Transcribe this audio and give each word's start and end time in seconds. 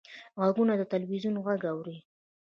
غوږونه 0.39 0.73
د 0.77 0.83
تلویزیون 0.91 1.35
غږ 1.45 1.61
اوري 1.71 1.97